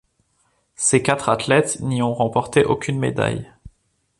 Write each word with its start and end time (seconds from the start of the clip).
Ses 0.75 1.03
quatre 1.03 1.29
athlètes 1.29 1.79
n'y 1.81 2.01
ont 2.01 2.15
remporté 2.15 2.65
aucune 2.65 2.97
médaille. 2.97 3.45